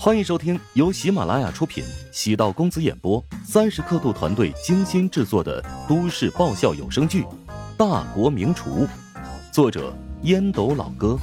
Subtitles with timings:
[0.00, 1.82] 欢迎收听由喜马拉雅出品、
[2.12, 7.24] 喜道公子演播、三十刻度团队精心制作的都市爆笑有声剧
[7.76, 8.86] 《大国名厨》，
[9.52, 9.92] 作者
[10.22, 11.18] 烟斗老哥，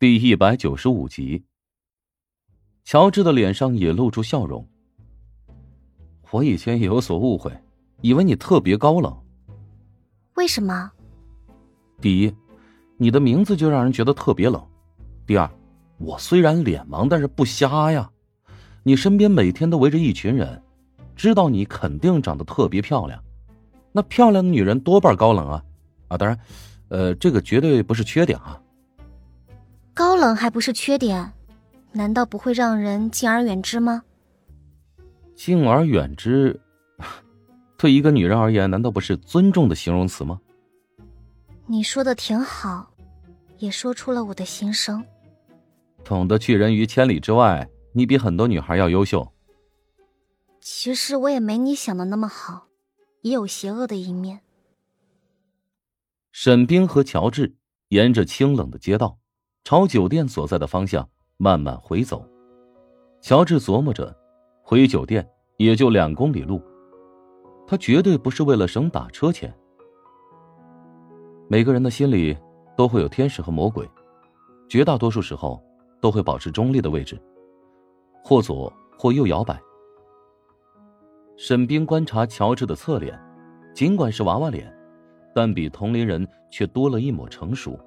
[0.00, 1.44] 第一百九十五集。
[2.84, 4.68] 乔治的脸上也露出笑容。
[6.32, 7.56] 我以前也有所误会，
[8.00, 9.16] 以为你特别高冷。
[10.34, 10.90] 为什么？
[12.00, 12.34] 第一，
[12.96, 14.60] 你的名字就让人觉得特别冷。
[15.26, 15.50] 第二，
[15.98, 18.08] 我虽然脸盲，但是不瞎呀。
[18.84, 20.62] 你身边每天都围着一群人，
[21.16, 23.20] 知道你肯定长得特别漂亮。
[23.90, 25.64] 那漂亮的女人多半高冷啊，
[26.08, 26.38] 啊，当然，
[26.88, 28.60] 呃，这个绝对不是缺点啊。
[29.92, 31.32] 高冷还不是缺点，
[31.90, 34.02] 难道不会让人敬而远之吗？
[35.34, 36.60] 敬而远之，
[37.76, 40.40] 对一个女人而言，难道不是尊重的形容词吗？
[41.66, 42.88] 你说的挺好，
[43.58, 45.04] 也说出了我的心声。
[46.06, 49.32] 懂得拒人于千里之外，你比很多女孩要优秀。
[50.60, 52.68] 其实我也没你想的那么好，
[53.22, 54.40] 也有邪恶的一面。
[56.30, 57.56] 沈冰和乔治
[57.88, 59.18] 沿着清冷的街道，
[59.64, 62.24] 朝酒店所在的方向慢慢回走。
[63.20, 64.16] 乔治琢磨着，
[64.62, 66.62] 回酒店也就两公里路，
[67.66, 69.52] 他绝对不是为了省打车钱。
[71.48, 72.38] 每个人的心里
[72.76, 73.90] 都会有天使和魔鬼，
[74.68, 75.60] 绝大多数时候。
[76.00, 77.20] 都会保持中立的位置，
[78.22, 79.60] 或左或右摇摆。
[81.36, 83.18] 沈冰观察乔治的侧脸，
[83.74, 84.74] 尽管是娃娃脸，
[85.34, 87.78] 但比同龄人却多了一抹成熟。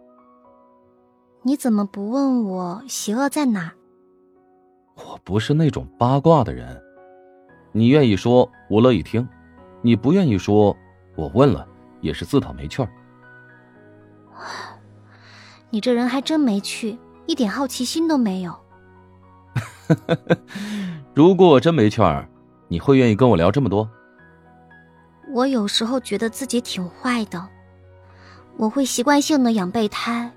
[1.42, 3.74] 你怎么不问我邪恶在哪？
[4.96, 6.80] 我不是那种八卦的人，
[7.72, 9.26] 你愿意说，我乐意听；
[9.82, 10.76] 你不愿意说，
[11.16, 11.68] 我问了
[12.02, 12.90] 也是自讨没趣儿。
[15.72, 17.00] 你这人还真没趣。
[17.30, 18.52] 一点好奇心都没有。
[21.14, 22.28] 如果我真没趣儿，
[22.68, 23.88] 你会愿意跟我聊这么多？
[25.32, 27.48] 我有时候觉得自己挺坏的，
[28.58, 30.32] 我会习惯性的养备胎，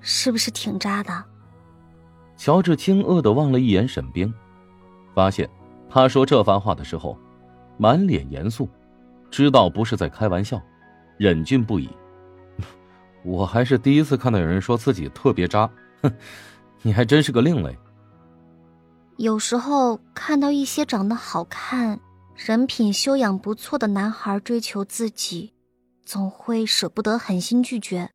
[0.00, 1.24] 是不是挺渣的？
[2.36, 4.34] 乔治惊愕的望了一眼沈冰，
[5.14, 5.48] 发现
[5.88, 7.16] 他说这番话的时候，
[7.76, 8.68] 满脸严肃，
[9.30, 10.60] 知道不是在开玩笑，
[11.16, 11.88] 忍俊不已。
[13.22, 15.70] 我还是第一次看到有人说自己特别渣。
[16.02, 16.12] 哼，
[16.82, 17.76] 你还真是个另类。
[19.16, 21.98] 有时候看到一些长得好看、
[22.36, 25.52] 人品修养不错的男孩追求自己，
[26.04, 28.10] 总会舍不得狠心拒绝，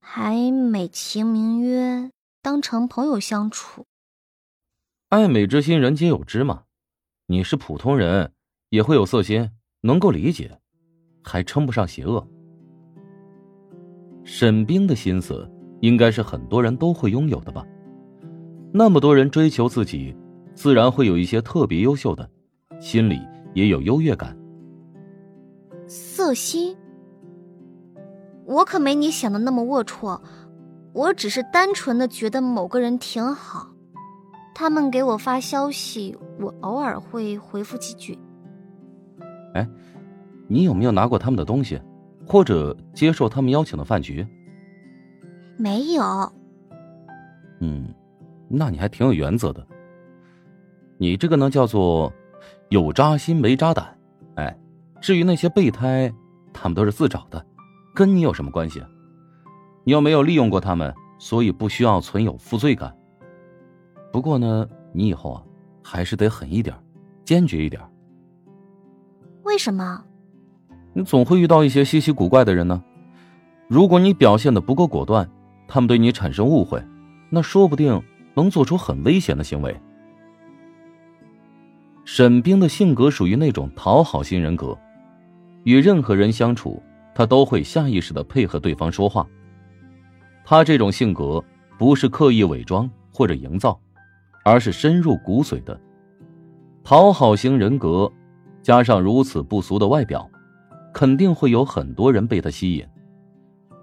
[0.00, 3.84] 还美其名曰当成朋友相处。
[5.10, 6.62] 爱美之心，人皆有之嘛。
[7.26, 8.32] 你是普通人，
[8.70, 9.50] 也会有色心，
[9.82, 10.58] 能够理解，
[11.22, 12.26] 还称不上邪恶。
[14.24, 15.46] 沈冰的心思。
[15.82, 17.66] 应该是很多人都会拥有的吧。
[18.72, 20.16] 那么多人追求自己，
[20.54, 22.28] 自然会有一些特别优秀的，
[22.80, 23.20] 心里
[23.52, 24.36] 也有优越感。
[25.88, 26.76] 色心，
[28.46, 30.20] 我可没你想的那么龌龊，
[30.92, 33.74] 我只是单纯的觉得某个人挺好，
[34.54, 38.16] 他们给我发消息，我偶尔会回复几句。
[39.54, 39.68] 哎，
[40.46, 41.80] 你有没有拿过他们的东西，
[42.24, 44.24] 或者接受他们邀请的饭局？
[45.56, 46.32] 没有。
[47.60, 47.94] 嗯，
[48.48, 49.64] 那你还挺有原则的。
[50.98, 52.12] 你这个呢，叫做
[52.70, 53.96] 有扎心没扎胆。
[54.34, 54.58] 哎，
[55.00, 56.12] 至于那些备胎，
[56.52, 57.44] 他们都是自找的，
[57.94, 58.82] 跟你有什么关系？
[59.84, 62.96] 你又没有利用过他们，所以不需要存有负罪感。
[64.12, 65.42] 不过呢，你以后啊，
[65.82, 66.74] 还是得狠一点，
[67.24, 67.80] 坚决一点。
[69.44, 70.04] 为什么？
[70.94, 72.82] 你总会遇到一些稀奇古怪的人呢。
[73.68, 75.28] 如果你表现的不够果断。
[75.74, 76.84] 他们对你产生误会，
[77.30, 77.98] 那说不定
[78.34, 79.74] 能做出很危险的行为。
[82.04, 84.76] 沈冰的性格属于那种讨好型人格，
[85.64, 86.82] 与任何人相处，
[87.14, 89.26] 他都会下意识的配合对方说话。
[90.44, 91.42] 他这种性格
[91.78, 93.80] 不是刻意伪装或者营造，
[94.44, 95.80] 而是深入骨髓的。
[96.84, 98.12] 讨好型人格，
[98.60, 100.30] 加上如此不俗的外表，
[100.92, 102.86] 肯定会有很多人被他吸引。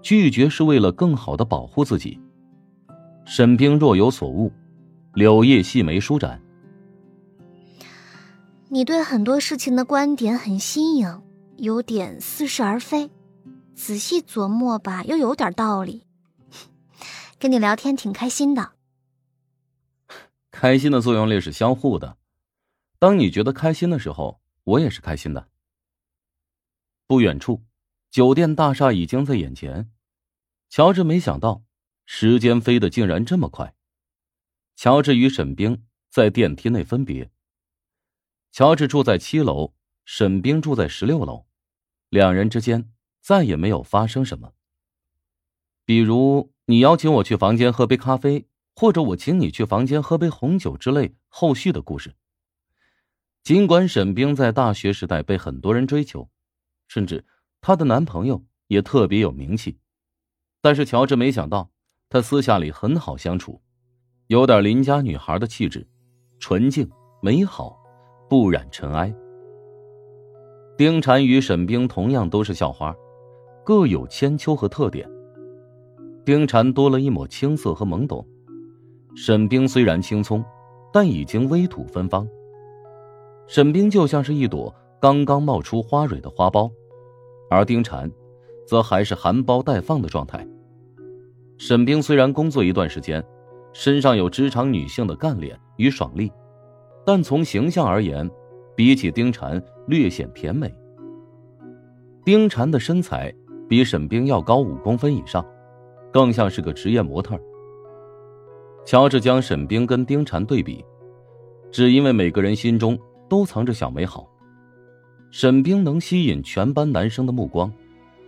[0.02, 2.20] 拒绝是为了更好的保护自己。
[3.24, 4.52] 沈冰若有所悟，
[5.14, 6.40] 柳叶细眉舒展。
[8.68, 11.22] 你对很多事情的观点很新颖，
[11.56, 13.10] 有点似是而非。
[13.74, 16.06] 仔细琢磨吧，又有点道理。
[17.38, 18.72] 跟你聊天挺开心的。
[20.50, 22.16] 开心的作用力是相互的。
[22.98, 25.48] 当你觉得开心的时候，我也是开心的。
[27.06, 27.62] 不远处。
[28.10, 29.90] 酒店大厦已经在眼前，
[30.68, 31.62] 乔治没想到，
[32.06, 33.76] 时间飞得竟然这么快。
[34.74, 37.30] 乔治与沈冰在电梯内分别。
[38.50, 39.74] 乔治住在七楼，
[40.04, 41.46] 沈冰住在十六楼，
[42.08, 42.90] 两人之间
[43.20, 44.54] 再也没有发生什么。
[45.84, 52.16] 比如你邀请我去房间喝杯咖啡，或者我请你去房间喝杯红酒之类后续的故事。
[53.44, 56.28] 尽管沈冰在大学时代被很多人追求，
[56.88, 57.24] 甚至
[57.60, 59.78] 她的男朋友也特别有名气，
[60.60, 61.70] 但是乔治没想到，
[62.08, 63.60] 她私下里很好相处，
[64.28, 65.86] 有点邻家女孩的气质，
[66.38, 66.88] 纯净
[67.22, 67.78] 美好。
[68.28, 69.12] 不染尘埃。
[70.78, 72.94] 丁婵与沈冰同样都是校花，
[73.64, 75.10] 各有千秋和特点。
[76.24, 78.24] 丁婵多了一抹青涩和懵懂，
[79.16, 80.44] 沈冰虽然青葱，
[80.92, 82.24] 但已经微土芬芳。
[83.48, 86.70] 沈冰就像是一朵刚刚冒出花蕊的花苞，
[87.50, 88.10] 而丁婵，
[88.66, 90.46] 则还是含苞待放的状态。
[91.58, 93.22] 沈冰虽然工作一段时间，
[93.72, 96.32] 身上有职场女性的干练与爽利。
[97.04, 98.30] 但从形象而言，
[98.76, 100.72] 比起丁婵略显甜美。
[102.24, 103.34] 丁婵的身材
[103.68, 105.44] 比沈冰要高五公分以上，
[106.12, 107.38] 更像是个职业模特。
[108.84, 110.84] 乔治将沈冰跟丁婵对比，
[111.72, 112.98] 只因为每个人心中
[113.28, 114.30] 都藏着小美好。
[115.30, 117.72] 沈冰能吸引全班男生的目光，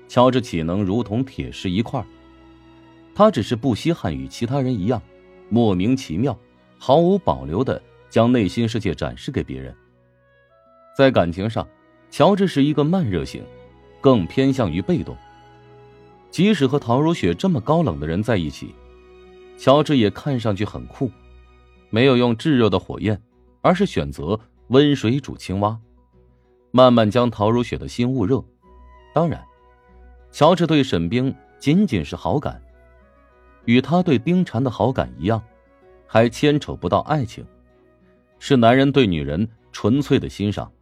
[0.09, 2.05] 乔治岂能如同铁石一块？
[3.15, 5.03] 他只是不稀罕与其他人一样，
[5.49, 6.39] 莫名其妙、
[6.79, 7.83] 毫无保留的。
[8.13, 9.75] 将内心世界展示给别人。
[10.95, 11.67] 在感情上，
[12.11, 13.43] 乔治是一个慢热型，
[14.03, 15.17] 更偏向于被动。
[16.31, 18.75] 即使和陶如雪这么高冷的人在一起，
[19.57, 21.11] 乔治也看上去很酷，
[21.89, 23.19] 没有用炙热的火焰，
[23.63, 24.39] 而是选择
[24.69, 25.81] 温水煮青蛙，
[26.73, 28.43] 慢慢将陶如雪的心焐热。
[29.15, 29.41] 当然，
[30.33, 32.61] 乔治对沈冰仅仅是好感，
[33.67, 35.41] 与他对丁婵的好感一样，
[36.07, 37.47] 还牵扯不到爱情。
[38.39, 40.73] 是男人对女人纯粹的欣赏，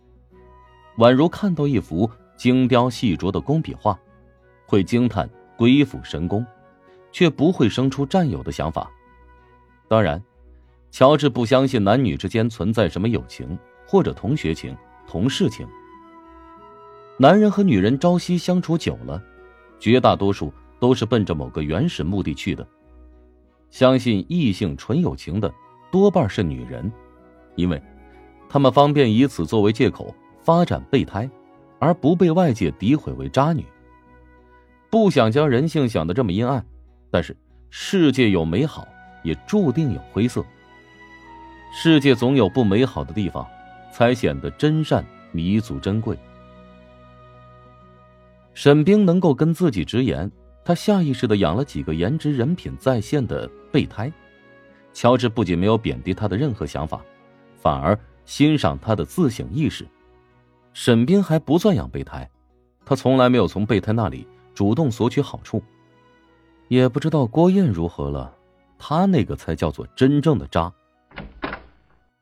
[0.97, 3.99] 宛如看到一幅精雕细琢的工笔画，
[4.65, 6.47] 会惊叹鬼斧神工，
[7.13, 8.91] 却不会生出占有的想法。
[9.89, 10.23] 当然，
[10.93, 14.75] 乔治不相信男女之间存在什么友情或者同学情、
[15.07, 15.69] 同事情。
[17.22, 19.22] 男人和女人朝夕相处久了，
[19.78, 22.67] 绝大多数都是奔着某个原始目的去的。
[23.69, 25.52] 相信异性纯友情的，
[25.93, 26.90] 多半是女人。
[27.56, 27.78] 因为，
[28.49, 31.28] 他们方便以此作为借口发展备胎，
[31.78, 33.67] 而不被外界诋毁为渣女。
[34.88, 36.64] 不想将人性想得这么阴暗，
[37.11, 37.37] 但是
[37.69, 38.88] 世界有美好，
[39.22, 40.43] 也注定有灰色。
[41.75, 43.46] 世界总有不美好的地方，
[43.93, 46.19] 才显得真善弥足珍贵。
[48.55, 50.31] 沈冰能够跟自己直言，
[50.64, 54.12] 他下意识的养了几个颜值人品在线的备胎。
[54.93, 57.00] 乔治不仅没有贬低他的任何想法。
[57.62, 59.87] 反而欣赏他的自省意识。
[60.73, 62.26] 沈冰还不算养备胎，
[62.87, 65.62] 他从来没有从备胎那里主动索取好处。
[66.69, 68.35] 也不知道郭燕如何了，
[68.79, 70.73] 他那个才叫做真正的渣。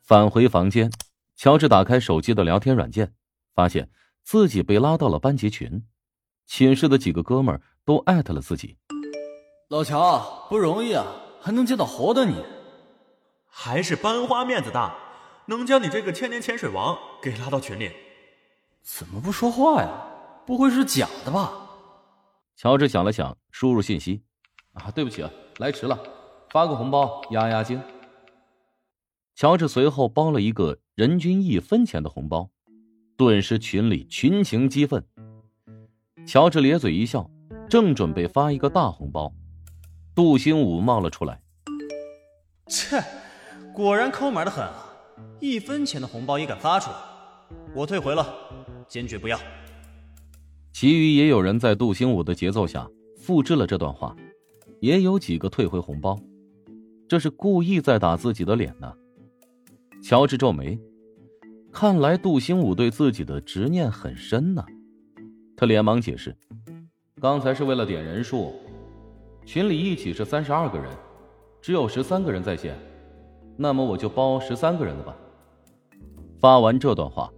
[0.03, 0.91] 返回房间，
[1.37, 3.13] 乔治打开手机的聊天软件，
[3.55, 3.89] 发现
[4.25, 5.85] 自己被拉到了班级群，
[6.49, 8.79] 寝室的几个哥们儿都艾特了自己。
[9.69, 11.07] 老乔不容易啊，
[11.41, 12.43] 还能见到活的你，
[13.47, 14.97] 还是班花面子大。
[15.47, 17.91] 能将你这个千年潜水王给拉到群里？
[18.83, 19.89] 怎么不说话呀？
[20.47, 21.53] 不会是假的吧？
[22.57, 24.23] 乔治想了想，输入信息
[24.73, 25.99] ：“啊，对不起啊，来迟了，
[26.51, 27.81] 发个红包压压惊。”
[29.37, 32.51] 乔治随后包了一个人均一分钱的红包，
[33.17, 35.07] 顿时群里群情激愤。
[36.29, 37.31] 乔治咧嘴一笑，
[37.71, 39.33] 正准备发一个大红包，
[40.15, 41.41] 杜兴武冒了出来
[42.69, 43.03] ：“切，
[43.73, 44.93] 果然抠门的很啊！”
[45.41, 46.97] 一分钱的红包也敢发出来，
[47.75, 48.29] 我退回了，
[48.87, 49.41] 坚决不要。
[50.71, 54.15] 其余也有人在杜兴武的节奏下复制了这段话，
[54.81, 56.21] 也有几个退回红包，
[57.09, 58.93] 这是故意在打自己的脸呢。
[60.03, 60.79] 乔治皱眉，
[61.73, 64.63] 看来杜兴武对自己的执念很深呢。
[65.61, 66.37] 他连忙解释，
[67.21, 68.55] 刚才是为了点人数，
[69.45, 70.89] 群里一起是三十二个人，
[71.61, 72.79] 只有十三个人在线。
[73.57, 75.17] 那么我就包十三个人的吧。
[76.39, 77.29] 发完这段话，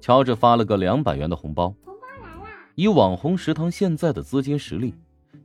[0.00, 1.74] 乔治发了个两百元的红包。
[1.84, 2.42] 红包来了！
[2.76, 4.94] 以网红食堂现在的资金实力，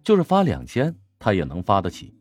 [0.03, 2.13] 就是发两千他也能发得起。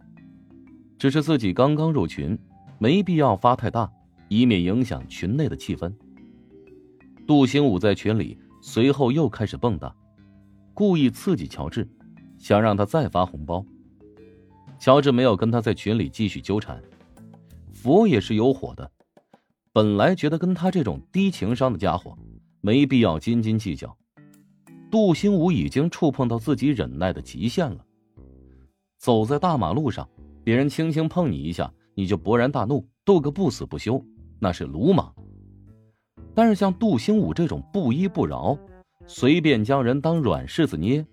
[0.99, 2.38] 只是自己刚刚入群，
[2.79, 3.93] 没必要发太大，
[4.31, 5.93] 以免影响群内的气氛。
[7.27, 8.38] 杜兴武在群里
[8.71, 9.91] 随后又开始蹦跶，
[10.75, 11.89] 故意刺激乔治，
[12.37, 13.65] 想让他再发红包。
[14.79, 16.79] 乔治没有跟他在群里继续纠缠。
[17.73, 18.91] 佛也是有火的，
[19.73, 22.15] 本来觉得跟他这种低情商的家伙
[22.61, 23.97] 没必要斤斤计较。
[24.91, 27.83] 杜兴武已经触碰到自己忍耐的极限了。
[28.99, 30.07] 走在大马路上，
[30.45, 34.05] 别人轻轻碰你一下，你就勃然大怒，斗个不死不休，
[34.39, 35.15] 那是鲁莽。
[36.38, 38.57] 但是像杜兴武这种不依不饶，
[39.09, 41.04] 随便将人当软柿子捏，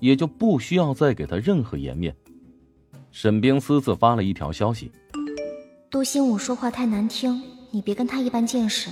[0.00, 2.16] 也就不需要再给他任何颜面。
[3.10, 4.90] 沈冰私自发了一条消息
[5.92, 7.42] ：“杜兴武说话太难听，
[7.72, 8.88] 你别跟他一般见识。”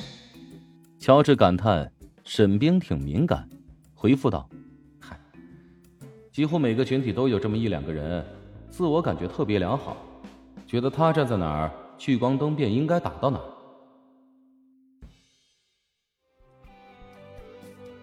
[1.01, 1.91] 乔治感叹
[2.23, 3.49] ：“沈冰挺敏感。”
[3.97, 4.47] 回复道
[5.01, 5.19] ：“嗨，
[6.31, 8.23] 几乎每个群体都有这么一两个人，
[8.69, 9.97] 自我感觉特别良好，
[10.67, 13.45] 觉得他站在哪儿，聚光灯便应该打到哪儿。”